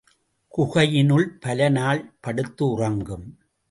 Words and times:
குகையினுள் 0.57 1.27
பல 1.39 1.69
நாள் 1.69 2.13
படுத்து 2.19 2.69
உறங்கும். 2.69 3.39